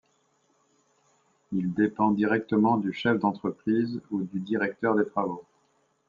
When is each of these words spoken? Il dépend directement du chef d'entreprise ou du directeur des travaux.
Il 1.51 1.75
dépend 1.75 2.09
directement 2.09 2.77
du 2.77 2.91
chef 2.91 3.19
d'entreprise 3.19 4.01
ou 4.09 4.23
du 4.23 4.39
directeur 4.39 4.95
des 4.95 5.05
travaux. 5.05 5.43